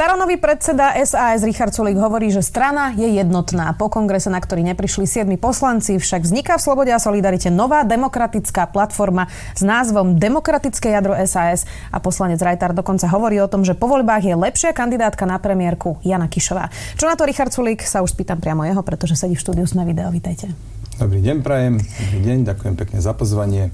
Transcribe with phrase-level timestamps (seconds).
[0.00, 3.76] Staronový predseda SAS Richard Sulik hovorí, že strana je jednotná.
[3.76, 8.64] Po kongrese, na ktorý neprišli siedmi poslanci, však vzniká v Slobode a Solidarite nová demokratická
[8.72, 13.92] platforma s názvom Demokratické jadro SAS a poslanec Rajtar dokonca hovorí o tom, že po
[13.92, 16.72] voľbách je lepšia kandidátka na premiérku Jana Kišová.
[16.96, 17.84] Čo na to Richard Sulik?
[17.84, 20.08] Sa už spýtam priamo jeho, pretože sedí v štúdiu sme video.
[20.08, 20.48] Vítajte.
[20.96, 21.76] Dobrý deň, prajem.
[21.76, 23.68] Dobrý deň, ďakujem pekne za pozvanie.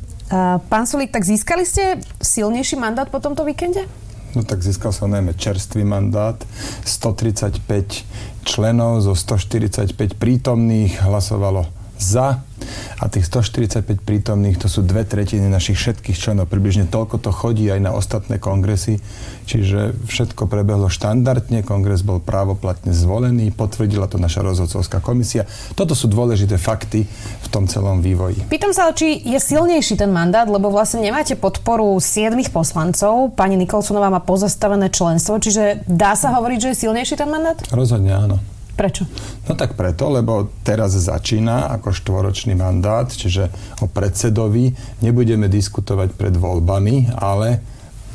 [0.67, 3.87] Pán Sulik, tak získali ste silnejší mandát po tomto víkende?
[4.37, 6.37] No tak získal som najmä čerstvý mandát.
[6.85, 8.05] 135
[8.45, 11.65] členov zo 145 prítomných hlasovalo
[11.97, 12.46] za
[12.97, 16.49] a tých 145 prítomných to sú dve tretiny našich všetkých členov.
[16.49, 18.99] Približne toľko to chodí aj na ostatné kongresy,
[19.45, 25.45] čiže všetko prebehlo štandardne, kongres bol právoplatne zvolený, potvrdila to naša rozhodcovská komisia.
[25.77, 27.05] Toto sú dôležité fakty
[27.45, 28.49] v tom celom vývoji.
[28.49, 34.09] Pýtam sa, či je silnejší ten mandát, lebo vlastne nemáte podporu siedmých poslancov, pani Nikolsonová
[34.09, 37.61] má pozastavené členstvo, čiže dá sa hovoriť, že je silnejší ten mandát?
[37.69, 38.56] Rozhodne áno.
[38.77, 39.09] Prečo?
[39.49, 43.49] No tak preto, lebo teraz začína ako štvoročný mandát, čiže
[43.81, 47.65] o predsedovi nebudeme diskutovať pred voľbami, ale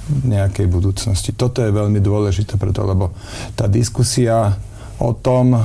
[0.06, 1.34] v nejakej budúcnosti.
[1.34, 3.10] Toto je veľmi dôležité preto, lebo
[3.58, 4.54] tá diskusia
[5.02, 5.60] o tom, e,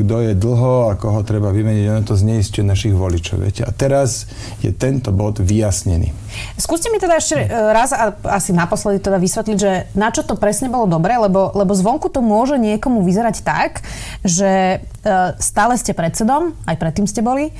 [0.00, 3.44] kto je dlho a koho treba vymeniť, ono to zneistuje našich voličov.
[3.44, 3.68] Viete?
[3.68, 4.24] A teraz
[4.64, 6.08] je tento bod vyjasnený.
[6.56, 10.40] Skúste mi teda ešte e, raz a asi naposledy teda vysvetliť, že na čo to
[10.40, 13.84] presne bolo dobré, lebo, lebo zvonku to môže niekomu vyzerať tak,
[14.24, 15.06] že e,
[15.36, 17.52] stále ste predsedom, aj predtým ste boli,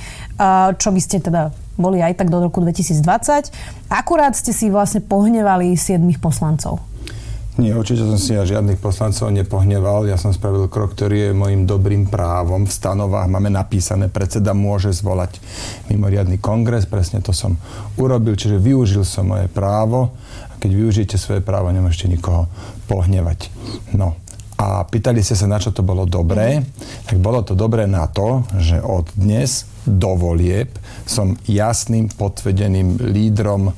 [0.81, 3.53] čo by ste teda boli aj tak do roku 2020.
[3.89, 6.81] Akurát ste si vlastne pohnevali siedmých poslancov.
[7.53, 10.09] Nie, určite som si ja žiadnych poslancov nepohneval.
[10.09, 12.65] Ja som spravil krok, ktorý je môjim dobrým právom.
[12.65, 15.37] V stanovách máme napísané, predseda môže zvolať
[15.85, 16.89] mimoriadný kongres.
[16.89, 17.61] Presne to som
[18.01, 20.17] urobil, čiže využil som moje právo.
[20.49, 22.49] A keď využijete svoje právo, nemôžete nikoho
[22.89, 23.53] pohnevať.
[23.93, 24.17] No,
[24.57, 26.65] a pýtali ste sa, na čo to bolo dobré,
[27.05, 30.73] tak bolo to dobré na to, že od dnes do volieb
[31.05, 33.77] som jasným, potvedeným lídrom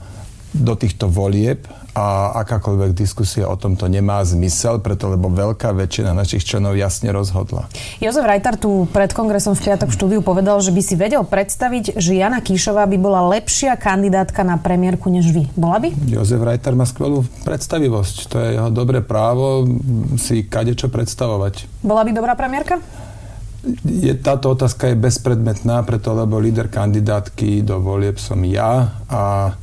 [0.56, 6.44] do týchto volieb a akákoľvek diskusia o tomto nemá zmysel, preto lebo veľká väčšina našich
[6.44, 7.72] členov jasne rozhodla.
[8.04, 11.96] Jozef Rajtar tu pred kongresom v piatok v štúdiu povedal, že by si vedel predstaviť,
[11.96, 15.48] že Jana Kíšová by bola lepšia kandidátka na premiérku než vy.
[15.56, 15.96] Bola by?
[16.12, 18.16] Jozef Rajtar má skvelú predstavivosť.
[18.28, 19.64] To je jeho dobré právo
[20.20, 21.72] si kadečo predstavovať.
[21.80, 22.84] Bola by dobrá premiérka?
[23.82, 29.54] je, táto otázka je bezpredmetná, preto lebo líder kandidátky do volieb som ja a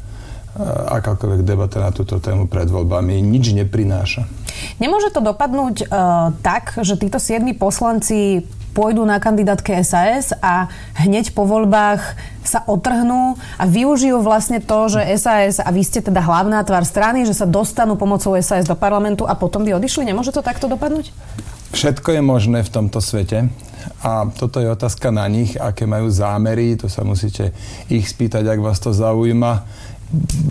[1.00, 4.28] akákoľvek debata na túto tému pred voľbami nič neprináša.
[4.76, 11.36] Nemôže to dopadnúť uh, tak, že títo siedmi poslanci pôjdu na kandidátke SAS a hneď
[11.36, 12.00] po voľbách
[12.42, 17.28] sa otrhnú a využijú vlastne to, že SAS a vy ste teda hlavná tvár strany,
[17.28, 20.08] že sa dostanú pomocou SAS do parlamentu a potom by odišli?
[20.08, 21.12] Nemôže to takto dopadnúť?
[21.72, 23.48] Všetko je možné v tomto svete
[24.04, 27.52] a toto je otázka na nich, aké majú zámery, to sa musíte
[27.88, 29.64] ich spýtať, ak vás to zaujíma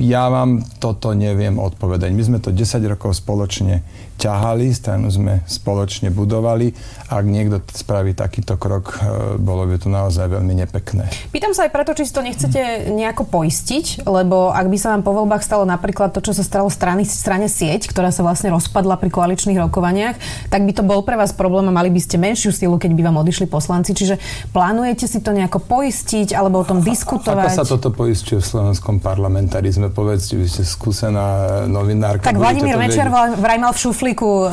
[0.01, 2.09] ja vám toto neviem odpovedať.
[2.11, 3.85] My sme to 10 rokov spoločne
[4.21, 6.77] ťahali, stranu sme spoločne budovali.
[7.09, 11.09] Ak niekto spraví takýto krok, e, bolo by to naozaj veľmi nepekné.
[11.33, 15.01] Pýtam sa aj preto, či si to nechcete nejako poistiť, lebo ak by sa vám
[15.01, 19.01] po voľbách stalo napríklad to, čo sa stalo strany, strane sieť, ktorá sa vlastne rozpadla
[19.01, 20.15] pri koaličných rokovaniach,
[20.53, 23.01] tak by to bol pre vás problém a mali by ste menšiu silu, keď by
[23.09, 23.97] vám odišli poslanci.
[23.97, 24.21] Čiže
[24.53, 27.57] plánujete si to nejako poistiť alebo o tom diskutovať?
[27.57, 29.89] Ako sa toto poistuje v slovenskom parlamentarizme?
[29.89, 32.29] Povedzte, vy ste skúsená novinárka.
[32.29, 34.51] Tak Vladimír Večer vraj mal v šufli šuflíku uh,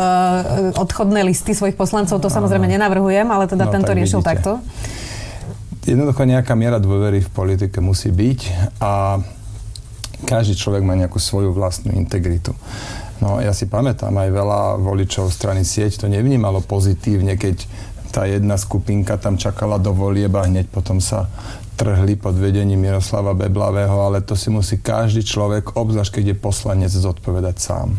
[0.78, 4.30] odchodné listy svojich poslancov, to samozrejme nenavrhujem, ale teda no, tento tak riešil vidíte.
[4.30, 4.52] takto.
[5.88, 8.41] Jednoducho nejaká miera dôvery v politike musí byť
[8.78, 9.19] a
[10.28, 12.54] každý človek má nejakú svoju vlastnú integritu.
[13.19, 17.66] No ja si pamätám, aj veľa voličov strany sieť to nevnímalo pozitívne, keď
[18.14, 21.26] tá jedna skupinka tam čakala do volieb a hneď potom sa
[21.75, 26.90] trhli pod vedením Miroslava Beblavého, ale to si musí každý človek, obzvlášť keď je poslanec,
[26.90, 27.94] zodpovedať sám.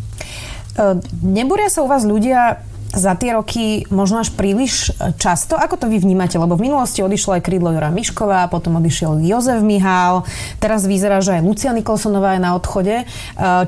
[0.75, 4.89] E, nebúria sa u vás ľudia za tie roky možno až príliš
[5.21, 5.53] často?
[5.53, 6.41] Ako to vy vnímate?
[6.41, 10.25] Lebo v minulosti odišla aj krídlo Jura Mišková, potom odišiel Jozef Mihál,
[10.57, 12.95] teraz vyzerá, že aj Lucia Nikolsonová je na odchode.
[13.01, 13.05] E,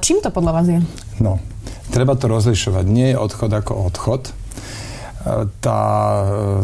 [0.02, 0.80] čím to podľa vás je?
[1.22, 1.38] No,
[1.94, 2.86] treba to rozlišovať.
[2.90, 4.34] Nie je odchod ako odchod
[5.62, 5.80] tá,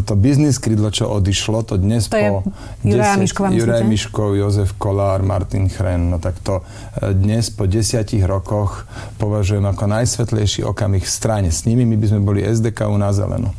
[0.03, 2.41] to biznis krídlo, čo odišlo, to dnes to po...
[2.81, 8.25] Juraj Miškov, Juraj Miškov, Jozef Kolár, Martin Chren, no tak to e, dnes po desiatich
[8.25, 8.89] rokoch
[9.21, 11.49] považujem ako najsvetlejší okamih v strane.
[11.53, 13.53] S nimi my by sme boli SDK na zeleno.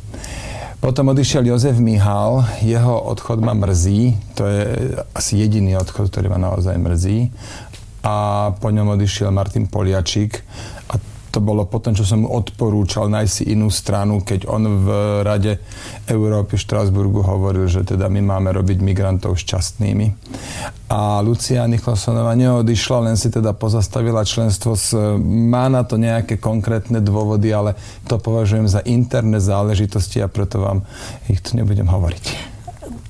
[0.79, 4.63] Potom odišiel Jozef Mihal, jeho odchod ma mrzí, to je
[5.11, 7.35] asi jediný odchod, ktorý ma naozaj mrzí.
[8.07, 8.15] A
[8.63, 10.47] po ňom odišiel Martin Poliačik
[11.39, 14.89] to bolo potom, čo som mu odporúčal nájsť si inú stranu, keď on v
[15.23, 15.63] Rade
[16.11, 20.07] Európy v Štrasburgu hovoril, že teda my máme robiť migrantov šťastnými.
[20.91, 24.75] A Lucia Nicholsonová neodišla, len si teda pozastavila členstvo.
[24.75, 27.79] S, má na to nejaké konkrétne dôvody, ale
[28.11, 30.83] to považujem za interné záležitosti a preto vám
[31.31, 32.25] ich tu nebudem hovoriť.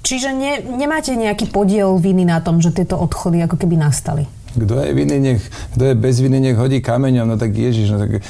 [0.04, 4.28] Čiže ne, nemáte nejaký podiel viny na tom, že tieto odchody ako keby nastali?
[4.56, 5.42] Kto je, viny, nech,
[5.76, 7.28] kto je bez viny, nech hodí kameňom.
[7.28, 8.24] No tak Ježiš, no tak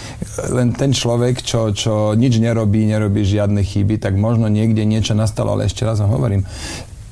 [0.50, 5.54] len ten človek, čo, čo nič nerobí, nerobí žiadne chyby, tak možno niekde niečo nastalo,
[5.54, 6.42] ale ešte raz vám hovorím,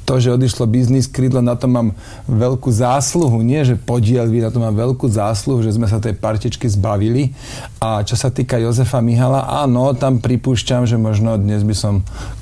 [0.06, 1.98] to, že odišlo biznis krídlo, na to mám
[2.30, 3.42] veľkú zásluhu.
[3.42, 7.34] Nie, že podiel na to mám veľkú zásluhu, že sme sa tej partičky zbavili.
[7.82, 11.94] A čo sa týka Jozefa Mihala, áno, tam pripúšťam, že možno dnes by som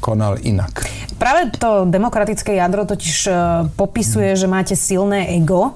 [0.04, 0.84] konal inak.
[1.16, 3.32] Práve to demokratické jadro totiž e,
[3.80, 5.72] popisuje, že máte silné ego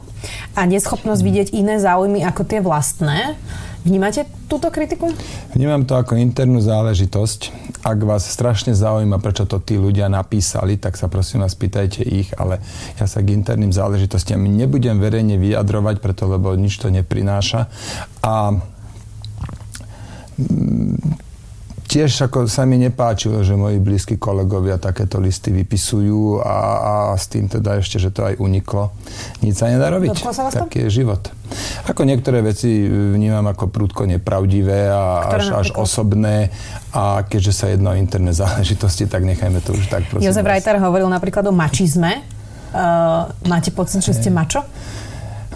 [0.53, 3.39] a neschopnosť vidieť iné záujmy ako tie vlastné.
[3.89, 5.09] Vnímate túto kritiku?
[5.57, 7.41] Vnímam to ako internú záležitosť.
[7.81, 12.29] Ak vás strašne zaujíma, prečo to tí ľudia napísali, tak sa prosím vás pýtajte ich,
[12.37, 12.61] ale
[13.01, 17.73] ja sa k interným záležitostiam nebudem verejne vyjadrovať, preto lebo nič to neprináša.
[18.21, 18.61] A
[21.89, 27.33] tiež ako sa mi nepáčilo, že moji blízki kolegovia takéto listy vypisujú a, a s
[27.33, 28.93] tým teda ešte, že to aj uniklo.
[29.41, 30.13] Nic sa nedá robiť.
[30.53, 31.33] Taký je život.
[31.89, 36.53] Ako niektoré veci vnímam ako prúdko nepravdivé a Ktoré až, až osobné
[36.93, 40.05] a keďže sa jedno o interné záležitosti, tak nechajme to už tak.
[40.21, 42.21] Jozef Reiter hovoril napríklad o mačizme.
[42.69, 44.61] Uh, máte pocit, že ste mačo?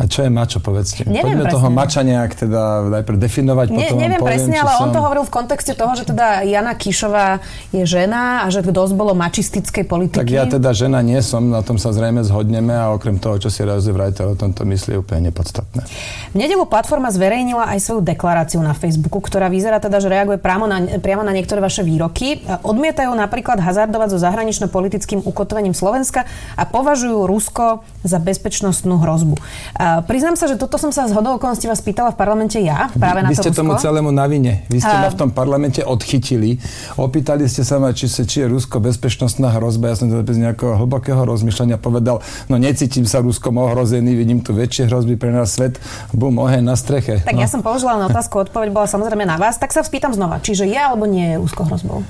[0.03, 1.07] A čo je mačo, povedzte?
[1.07, 1.55] Neviem Poďme presne.
[1.55, 4.83] toho mača nejak teda najprv definovať, ne, potom Neviem poviem, presne, ale som...
[4.83, 7.39] on to hovoril v kontexte toho, že teda Jana Kišová
[7.71, 10.19] je žena a že dosť bolo mačistickej politiky.
[10.19, 13.47] Tak ja teda žena nie som, na tom sa zrejme zhodneme a okrem toho, čo
[13.47, 15.87] si Jozef Reiter o tomto myslí, je úplne nepodstatné.
[16.35, 20.67] V nedelu platforma zverejnila aj svoju deklaráciu na Facebooku, ktorá vyzerá teda, že reaguje priamo
[20.67, 22.43] na, priamo na niektoré vaše výroky.
[22.67, 26.27] Odmietajú napríklad hazardovať so zahranično-politickým ukotvením Slovenska
[26.59, 29.39] a považujú Rusko za bezpečnostnú hrozbu.
[29.79, 32.89] A priznám sa, že toto som sa z hodou okolností vás pýtala v parlamente ja,
[32.97, 33.61] práve vy, na vy ste Rusko.
[33.61, 34.65] tomu celému na vine.
[34.73, 35.05] Vy ste a...
[35.05, 36.57] ma v tom parlamente odchytili.
[36.97, 39.93] Opýtali ste sa ma, či, či je Rusko bezpečnostná hrozba.
[39.93, 44.57] Ja som to bez nejakého hlbokého rozmýšľania povedal, no necítim sa Ruskom ohrozený, vidím tu
[44.57, 45.77] väčšie hrozby pre nás svet.
[46.17, 47.21] Bum, oheň na streche.
[47.21, 47.45] Tak no.
[47.45, 50.65] ja som položila na otázku, odpoveď bola samozrejme na vás, tak sa spýtam znova, čiže
[50.65, 52.01] je alebo nie je Rusko hrozbou?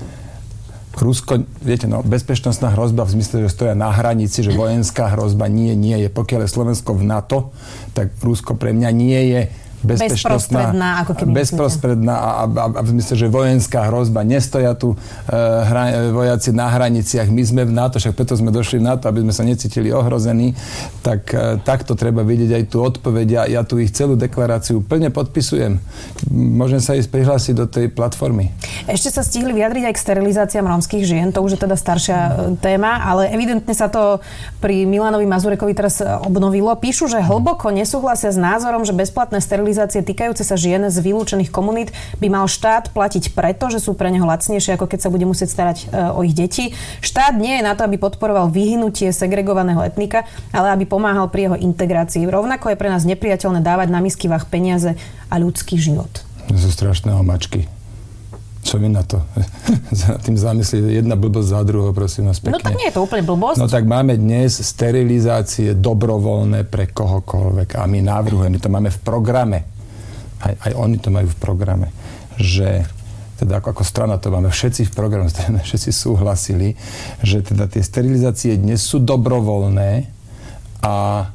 [0.92, 5.72] Rusko, viete, no, bezpečnostná hrozba v zmysle, že stoja na hranici, že vojenská hrozba nie,
[5.72, 6.08] nie je.
[6.12, 7.38] Pokiaľ je Slovensko v NATO,
[7.96, 9.40] tak Rusko pre mňa nie je
[9.82, 14.22] bezprostredná, ako keby bezprostredná a, a, a v zmysle, že vojenská hrozba.
[14.22, 14.96] Nestoja tu e,
[15.34, 17.28] hra, vojaci na hraniciach.
[17.28, 20.54] My sme v NATO, však preto sme došli na to, aby sme sa necítili ohrození.
[21.02, 23.26] Tak e, takto treba vidieť aj tú odpoveď.
[23.30, 25.78] Ja, ja tu ich celú deklaráciu plne podpisujem.
[26.32, 28.54] Môžem sa ísť prihlásiť do tej platformy.
[28.86, 31.30] Ešte sa stihli vyjadriť aj k sterilizáciám rómskych žien.
[31.34, 34.22] To už je teda staršia e, téma, ale evidentne sa to
[34.62, 36.72] pri Milanovi Mazurekovi teraz e, obnovilo.
[36.78, 41.48] Píšu, že hlboko nesúhlasia s názorom, že bezplatné sterilizácie sterilizácie týkajúce sa žien z vylúčených
[41.48, 45.24] komunít by mal štát platiť preto, že sú pre neho lacnejšie, ako keď sa bude
[45.24, 46.76] musieť starať e, o ich deti.
[47.00, 51.56] Štát nie je na to, aby podporoval vyhnutie segregovaného etnika, ale aby pomáhal pri jeho
[51.56, 52.28] integrácii.
[52.28, 54.92] Rovnako je pre nás nepriateľné dávať na misky vách peniaze
[55.32, 56.20] a ľudský život.
[56.52, 57.64] Zo strašného mačky.
[58.62, 59.18] Čo vy na to?
[59.90, 62.56] za tým zamyslieť jedna blbosť za druhou, prosím vás pekne.
[62.56, 63.58] No tak nie je to úplne blbosť.
[63.58, 69.58] No tak máme dnes sterilizácie dobrovoľné pre kohokoľvek a my navrhujeme, to máme v programe.
[70.42, 71.90] Aj, aj oni to majú v programe,
[72.38, 72.86] že
[73.42, 75.26] teda ako, ako strana to máme všetci v programe,
[75.66, 76.78] všetci súhlasili,
[77.26, 80.06] že teda tie sterilizácie dnes sú dobrovoľné
[80.86, 81.26] a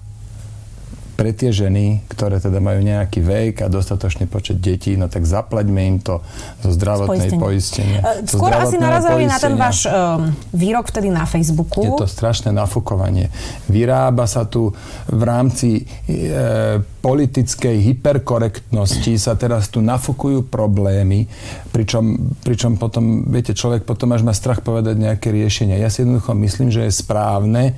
[1.18, 5.82] pre tie ženy, ktoré teda majú nejaký vek a dostatočný počet detí, no tak zaplaťme
[5.90, 6.22] im to
[6.62, 8.06] zo zdravotnej poistenia.
[8.06, 11.82] Uh, skôr asi narazili na ten váš um, výrok vtedy na Facebooku.
[11.82, 13.34] Je to strašné nafúkovanie.
[13.66, 14.70] Vyrába sa tu
[15.10, 21.26] v rámci e, politickej hyperkorektnosti sa teraz tu nafúkujú problémy,
[21.74, 25.82] pričom, pričom potom, viete, človek potom až má strach povedať nejaké riešenia.
[25.82, 27.74] Ja si jednoducho myslím, že je správne,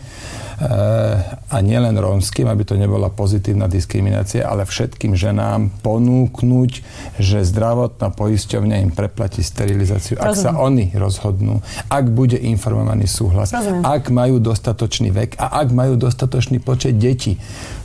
[1.50, 6.72] a nielen rómskym, aby to nebola pozitívna diskriminácia, ale všetkým ženám ponúknuť,
[7.16, 13.88] že zdravotná poisťovňa im preplatí sterilizáciu, ak sa oni rozhodnú, ak bude informovaný súhlas, Rozumiem.
[13.88, 17.40] ak majú dostatočný vek a ak majú dostatočný počet detí.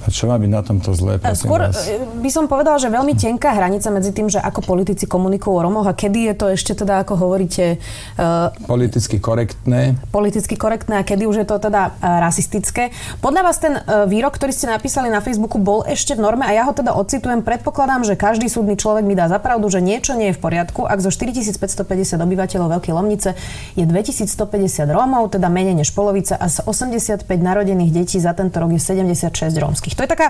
[0.04, 1.16] A čo má byť na tomto zlé?
[1.32, 1.88] Skôr vás?
[1.88, 5.64] E, by som povedala, že veľmi tenká hranica medzi tým, že ako politici komunikujú o
[5.64, 7.80] Romoch a kedy je to ešte teda, ako hovoríte...
[8.20, 9.96] Uh, politicky korektné.
[10.12, 12.92] Politicky korektné a kedy už je to teda uh, rasistické.
[13.24, 16.52] Podľa vás ten uh, výrok, ktorý ste napísali na Facebooku, bol ešte v norme a
[16.52, 17.40] ja ho teda ocitujem.
[17.40, 21.00] Predpokladám, že každý súdny človek mi dá zapravdu, že niečo nie je v poriadku, ak
[21.00, 23.32] zo 4550 obyvateľov Veľkej Lomnice
[23.72, 28.76] je 2150 Rómov, teda menej než polovica a z 85 narodených detí za tento rok
[28.76, 29.98] je 76 rómskych všetkých.
[29.98, 30.28] To je taká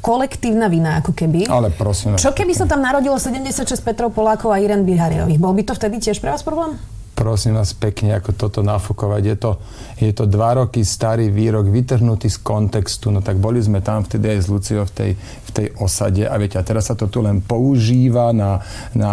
[0.00, 1.50] kolektívna vina, ako keby.
[1.50, 2.16] Ale prosím.
[2.16, 5.42] Čo keby sa tam narodilo 76 Petrov Polákov a Irene Bihariových?
[5.42, 6.78] Bol by to vtedy tiež pre vás problém?
[7.20, 9.22] prosím vás pekne, ako toto nafúkovať.
[9.28, 9.50] Je to,
[10.00, 13.12] je to dva roky starý výrok, vytrhnutý z kontextu.
[13.12, 16.32] No tak boli sme tam vtedy aj s Luciou v tej, v tej osade a
[16.40, 18.64] viete, a teraz sa to tu len používa na,
[18.96, 19.12] na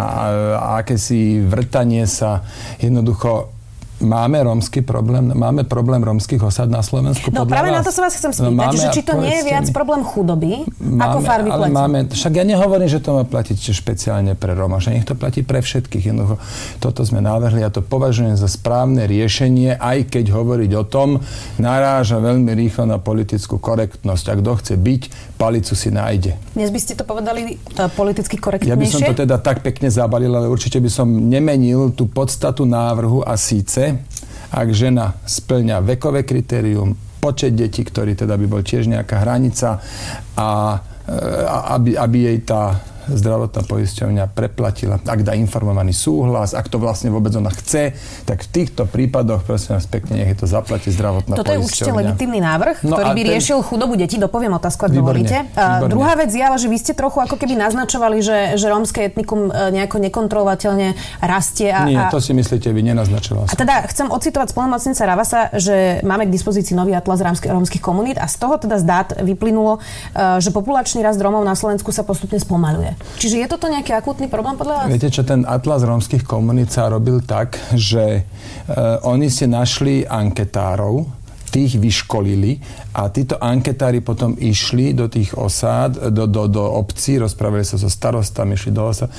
[0.80, 2.48] akési vrtanie sa.
[2.80, 3.57] Jednoducho
[3.98, 7.34] Máme rómsky problém, máme problém rómskych osad na Slovensku?
[7.34, 7.82] No práve vás?
[7.82, 10.06] na to sa vás chcem spýtať, no, máme, že či to nie je viac problém
[10.06, 14.54] chudoby, máme, ako farby ale máme, Však ja nehovorím, že to má platiť špeciálne pre
[14.54, 16.14] Roma, že nech to platí pre všetkých.
[16.14, 16.38] Jednoducho,
[16.78, 21.18] toto sme navrhli a to považujem za správne riešenie, aj keď hovoriť o tom
[21.58, 24.26] naráža veľmi rýchlo na politickú korektnosť.
[24.30, 25.02] Ak kto chce byť,
[25.38, 26.34] palicu si nájde.
[26.58, 28.74] Dnes by ste to povedali uh, politicky korektnejšie?
[28.74, 32.66] Ja by som to teda tak pekne zabalil, ale určite by som nemenil tú podstatu
[32.66, 34.02] návrhu a síce
[34.52, 39.84] ak žena splňa vekové kritérium, počet detí, ktorý teda by bol tiež nejaká hranica
[40.38, 40.50] a,
[41.08, 47.10] a aby, aby jej tá zdravotná poisťovňa preplatila, ak dá informovaný súhlas, ak to vlastne
[47.10, 47.96] vôbec ona chce,
[48.28, 51.56] tak v týchto prípadoch, prosím vás pekne, nech je to zaplatí zdravotná Toto poisťovňa.
[51.56, 53.30] Toto je určite legitímny návrh, no ktorý by ten...
[53.32, 54.16] riešil chudobu detí.
[54.18, 55.48] Dopoviem otázku, ak dovolíte.
[55.88, 59.48] Druhá vec je, ale že vy ste trochu ako keby naznačovali, že, že rómske etnikum
[59.48, 61.70] e, nejako nekontrolovateľne rastie.
[61.72, 63.48] A, Nie, to si myslíte vy, nenaznačoval.
[63.48, 68.26] A teda chcem ocitovať spolnomocnica Ravasa, že máme k dispozícii nový atlas rómskych komunít a
[68.26, 72.97] z toho teda zdát vyplynulo, e, že populačný rast Rómov na Slovensku sa postupne spomaluje.
[73.18, 74.88] Čiže je toto nejaký akútny problém podľa vás?
[74.94, 81.17] Viete čo, ten Atlas rómskych komunít sa robil tak, že uh, oni si našli anketárov,
[81.48, 82.60] tých vyškolili
[82.94, 87.88] a títo anketári potom išli do tých osád, do, do, do obcí, rozprávali sa so
[87.88, 89.10] starostami, išli do osád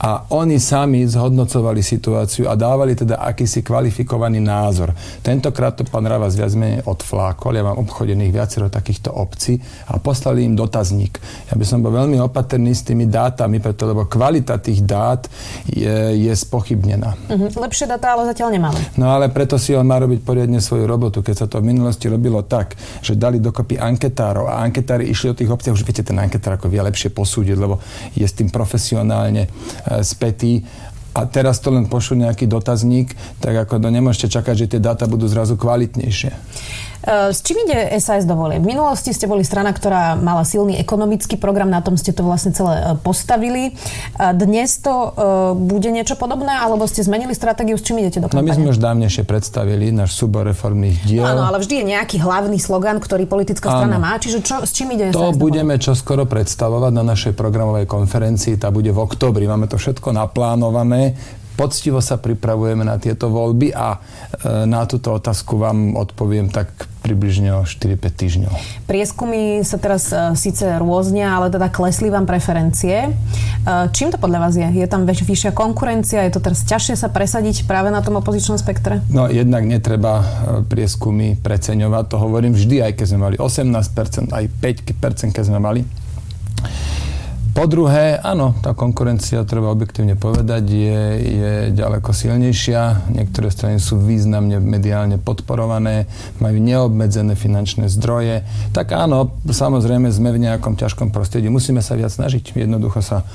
[0.00, 4.92] a oni sami zhodnocovali situáciu a dávali teda akýsi kvalifikovaný názor.
[5.24, 9.56] Tentokrát to pán Ravas viac menej odflákol, ja mám obchodených viacero takýchto obcí
[9.88, 11.16] a poslali im dotazník.
[11.48, 15.26] Ja by som bol veľmi opatrný s tými dátami, preto, lebo kvalita tých dát
[15.64, 17.16] je, je spochybnená.
[17.28, 17.48] Uh-huh.
[17.56, 18.80] Lepšie dáta ale zatiaľ nemáme.
[19.00, 21.24] No ale preto si on má robiť poriadne svoju robotu.
[21.24, 25.38] Keď sa to v minulosti robilo tak, že dali dokopy anketárov a anketári išli do
[25.40, 27.80] tých obcí, už viete, ten anketár ako vie lepšie posúdiť, lebo
[28.12, 29.50] je s tým profesionálne e,
[30.04, 30.62] spätý
[31.10, 35.10] a teraz to len pošlu nejaký dotazník, tak ako to nemôžete čakať, že tie dáta
[35.10, 36.30] budú zrazu kvalitnejšie.
[37.00, 38.60] Eh, s čím ide SAS do volie?
[38.60, 42.52] V minulosti ste boli strana, ktorá mala silný ekonomický program, na tom ste to vlastne
[42.52, 43.72] celé eh, postavili.
[44.20, 45.10] Dnes to eh,
[45.56, 48.44] bude niečo podobné, alebo ste zmenili stratégiu, s čím idete do kampane?
[48.44, 51.24] No my sme už dávnejšie predstavili náš súbor reformných diel.
[51.24, 54.04] Áno, ale vždy je nejaký hlavný slogan, ktorý politická strana Áno.
[54.04, 54.12] má.
[54.20, 58.60] Čiže čo, s čím ide To SAS budeme čoskoro predstavovať na našej programovej konferencii.
[58.60, 59.48] Tá bude v oktobri.
[59.48, 61.16] Máme to všetko naplánované
[61.60, 66.72] poctivo sa pripravujeme na tieto voľby a e, na túto otázku vám odpoviem tak
[67.04, 68.52] približne o 4-5 týždňov.
[68.88, 73.12] Prieskumy sa teraz e, síce rôznia, ale teda klesli vám preferencie.
[73.12, 74.64] E, čím to podľa vás je?
[74.72, 76.24] Je tam väč, vyššia konkurencia?
[76.24, 79.04] Je to teraz ťažšie sa presadiť práve na tom opozičnom spektre?
[79.12, 80.24] No jednak netreba
[80.64, 82.04] prieskumy preceňovať.
[82.08, 85.84] To hovorím vždy, aj keď sme mali 18%, aj 5%, keď sme mali.
[87.50, 93.10] Po druhé, áno, tá konkurencia, treba objektívne povedať, je, je ďaleko silnejšia.
[93.10, 96.06] Niektoré strany sú významne mediálne podporované,
[96.38, 98.46] majú neobmedzené finančné zdroje.
[98.70, 101.50] Tak áno, samozrejme sme v nejakom ťažkom prostredí.
[101.50, 102.54] Musíme sa viac snažiť.
[102.54, 103.26] Jednoducho sa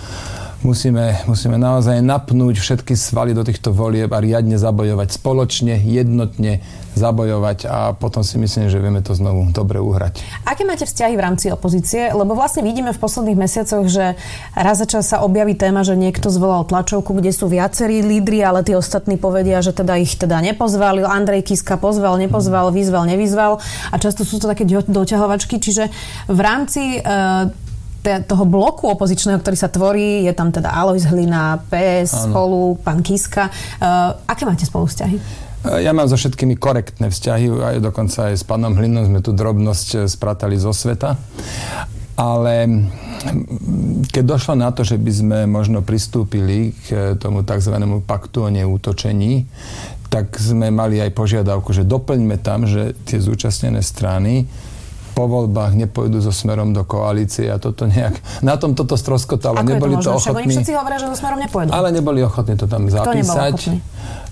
[0.61, 6.63] musíme, musíme naozaj napnúť všetky svaly do týchto volieb a riadne zabojovať spoločne, jednotne,
[6.95, 10.23] zabojovať a potom si myslím, že vieme to znovu dobre uhrať.
[10.47, 12.07] Aké máte vzťahy v rámci opozície?
[12.15, 14.15] Lebo vlastne vidíme v posledných mesiacoch, že
[14.55, 18.63] raz za čas sa objaví téma, že niekto zvolal tlačovku, kde sú viacerí lídry, ale
[18.63, 21.03] tí ostatní povedia, že teda ich teda nepozvali.
[21.03, 23.59] Andrej Kiska pozval, nepozval, vyzval, nevyzval
[23.91, 25.59] a často sú to také doťahovačky.
[25.59, 25.91] Čiže
[26.31, 26.99] v rámci e,
[28.23, 32.23] toho bloku opozičného, ktorý sa tvorí, je tam teda Alois Hlina, PS, ano.
[32.29, 33.49] spolu, pán Kiska.
[33.81, 35.45] Uh, aké máte spolu vzťahy?
[35.65, 39.89] Ja mám so všetkými korektné vzťahy, aj dokonca aj s pánom Hlinom sme tu drobnosť
[39.97, 41.17] eh, spratali zo sveta.
[42.15, 42.69] Ale
[44.07, 47.75] keď došlo na to, že by sme možno pristúpili k tomu tzv.
[48.07, 49.43] paktu o neútočení,
[50.07, 54.47] tak sme mali aj požiadavku, že doplňme tam, že tie zúčastnené strany
[55.15, 58.19] po voľbách nepôjdu so smerom do koalície a toto nejak...
[58.43, 59.63] Na tom toto stroskotalo.
[59.63, 60.27] Ako neboli to, to ochotní...
[60.27, 61.71] Však oni všetci hovoria, že so smerom nepôjdu.
[61.71, 63.55] Ale neboli ochotní to tam zapísať.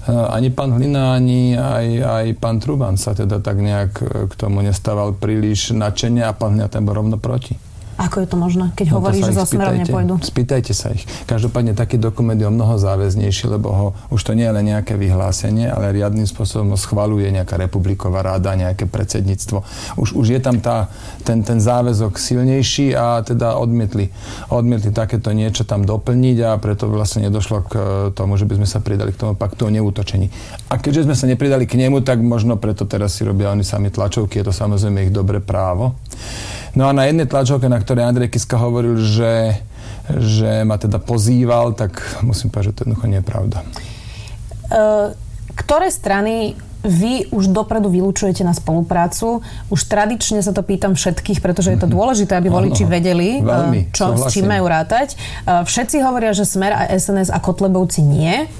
[0.03, 4.33] Eh, ani pán Hlina, ani aj, aj pán Truban sa teda tak nejak eh, k
[4.35, 7.55] tomu nestával príliš načenia a pán Hlina ten bol rovno proti.
[8.03, 10.19] Ako je to možné, keď no hovorí, že so smerom nepôjdu?
[10.19, 11.07] Spýtajte sa ich.
[11.24, 15.00] Každopádne taký dokument je o mnoho záväznejší, lebo ho, už to nie je len nejaké
[15.00, 19.63] vyhlásenie, ale riadnym spôsobom ho schvaluje nejaká republiková ráda, nejaké predsedníctvo.
[19.95, 20.91] Už, už je tam tá,
[21.24, 24.12] ten, ten záväzok silnejší a teda odmietli,
[24.51, 27.74] odmietli takéto niečo tam doplniť a preto vlastne nedošlo k
[28.12, 30.27] tomu, že by sme sa pridali k tomu paktu o neútočení.
[30.67, 33.88] A keďže sme sa nepridali k nemu, tak možno preto teraz si robia oni sami
[33.88, 35.95] tlačovky, je to samozrejme ich dobré právo.
[36.74, 39.62] No a na jednej tlačovke, na ktorej Andrej Kiska hovoril, že,
[40.10, 43.58] že ma teda pozýval, tak musím povedať, že to jednoducho nie je pravda.
[44.74, 45.13] Uh,
[45.53, 49.39] ktoré strany vy už dopredu vylúčujete na spoluprácu.
[49.72, 51.96] Už tradične sa to pýtam všetkých, pretože je to mhm.
[51.96, 55.15] dôležité, aby voliči vedeli, Veľmi, čo, s čím majú rátať.
[55.48, 58.51] Všetci hovoria, že Smer a SNS a Kotlebovci nie.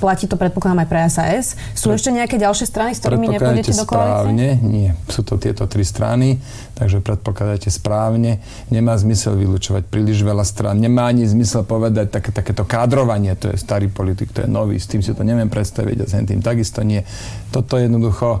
[0.00, 1.46] Platí to predpokladám aj pre SAS.
[1.76, 2.00] Sú Pre...
[2.00, 4.32] ešte nejaké ďalšie strany, s ktorými nepôjdete do koalície?
[4.32, 4.88] správne, nie.
[5.12, 6.40] Sú to tieto tri strany,
[6.72, 8.40] takže predpokladáte správne.
[8.72, 10.80] Nemá zmysel vylúčovať príliš veľa strán.
[10.80, 14.88] Nemá ani zmysel povedať také, takéto kádrovanie, to je starý politik, to je nový, s
[14.88, 17.04] tým si to neviem predstaviť a s tým takisto nie.
[17.52, 18.40] Toto jednoducho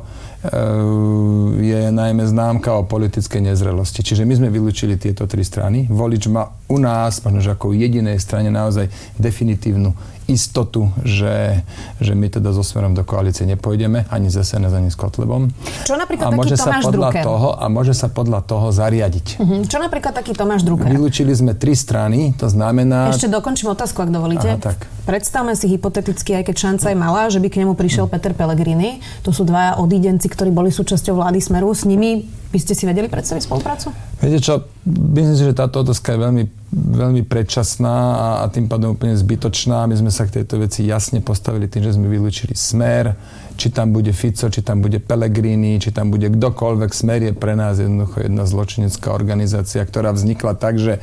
[1.60, 4.00] je najmä známka o politickej nezrelosti.
[4.00, 5.84] Čiže my sme vylúčili tieto tri strany.
[5.92, 8.86] Volič má u nás, možno že ako jedinej strane naozaj
[9.18, 9.92] definitívnu
[10.30, 11.66] istotu, že,
[11.98, 15.50] že my teda so smerom do koalície nepôjdeme, ani z SNS, ani s Kotlebom.
[15.82, 17.24] Čo napríklad a môže taký Tomáš sa podľa Drucker?
[17.26, 19.26] toho A môže sa podľa toho zariadiť.
[19.42, 19.60] Uh-huh.
[19.66, 20.86] Čo napríklad taký Tomáš Drucker?
[20.86, 23.10] Vylúčili sme tri strany, to znamená...
[23.10, 24.54] Ešte dokončím otázku, ak dovolíte.
[24.54, 24.86] Aha, tak.
[25.02, 28.14] Predstavme si hypoteticky, aj keď šanca je malá, že by k nemu prišiel uh-huh.
[28.14, 29.02] Peter Pellegrini.
[29.26, 31.74] To sú dvaja odídenci, ktorí boli súčasťou vlády Smeru.
[31.74, 33.94] S nimi by ste si vedeli predstaviť spoluprácu?
[34.18, 38.98] Viete čo, myslím si, že táto otázka je veľmi, veľmi predčasná a, a tým pádom
[38.98, 39.86] úplne zbytočná.
[39.86, 43.14] My sme sa k tejto veci jasne postavili tým, že sme vylúčili smer,
[43.54, 46.90] či tam bude Fico, či tam bude Pellegrini, či tam bude kdokoľvek.
[46.90, 51.00] Smer je pre nás jednoducho jedna zločinecká organizácia, ktorá vznikla tak, že e,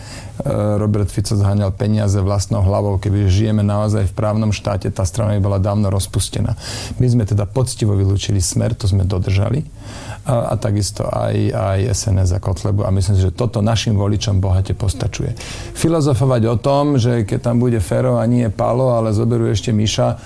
[0.76, 3.00] Robert Fico zháňal peniaze vlastnou hlavou.
[3.00, 6.60] Keby žijeme naozaj v právnom štáte, tá strana by bola dávno rozpustená.
[7.00, 9.64] My sme teda poctivo vylúčili smer, to sme dodržali
[10.28, 14.44] a, a takisto aj, aj SNS a Kotlebu a myslím si, že toto našim voličom
[14.44, 15.34] bohate postačuje.
[15.74, 20.20] Filozofovať o tom, že keď tam bude Fero a nie Palo, ale zoberú ešte Miša,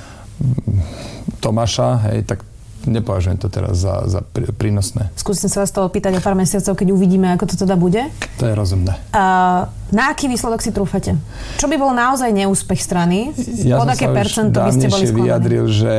[1.37, 2.41] Tomáša, hej, tak
[2.89, 4.25] nepovažujem to teraz za, za
[4.57, 5.13] prínosné.
[5.13, 8.01] Skúsim sa vás to opýtať o pár mesiacov, keď uvidíme, ako to teda bude.
[8.41, 8.97] To je rozumné.
[9.13, 11.19] A, na aký výsledok si trúfate?
[11.59, 13.35] Čo by bol naozaj neúspech strany?
[13.67, 15.27] Ja Pod aké percento by ste boli sklonení?
[15.27, 15.93] vyjadril, že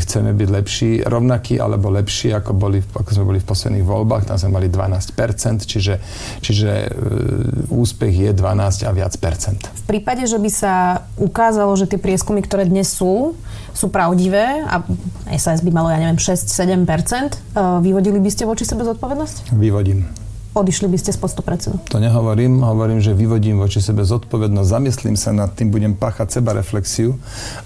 [0.00, 4.24] chceme byť lepší, rovnaký alebo lepší, ako, boli, ako sme boli v posledných voľbách.
[4.24, 6.00] Tam sme mali 12%, čiže,
[6.40, 9.60] čiže e, úspech je 12 a viac percent.
[9.60, 13.36] V prípade, že by sa ukázalo, že tie prieskumy, ktoré dnes sú,
[13.76, 14.80] sú pravdivé a
[15.36, 17.36] SAS by malo, ja neviem, 6-7%, e,
[17.84, 19.52] vyvodili by ste voči sebe zodpovednosť?
[19.52, 20.23] Vyvodím
[20.54, 21.76] odišli by ste z postu predsedu?
[21.90, 26.54] To nehovorím, hovorím, že vyvodím voči sebe zodpovednosť, zamyslím sa nad tým, budem páchať seba
[26.54, 27.18] reflexiu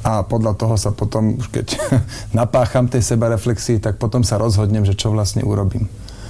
[0.03, 1.67] a podľa toho sa potom, už keď
[2.39, 5.87] napácham tej seba reflexii, tak potom sa rozhodnem, že čo vlastne urobím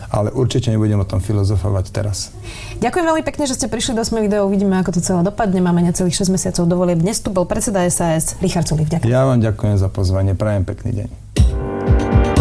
[0.09, 2.33] ale určite nebudem o tom filozofovať teraz.
[2.81, 4.49] Ďakujem veľmi pekne, že ste prišli do Sme video.
[4.49, 5.61] Uvidíme, ako to celé dopadne.
[5.61, 6.97] Máme necelých 6 mesiacov dovolie.
[6.97, 8.88] Dnes tu bol predseda SAS Richard Sulik.
[8.88, 9.12] Ďakujem.
[9.12, 10.33] Ja vám ďakujem za pozvanie.
[10.33, 11.28] Prajem pekný deň.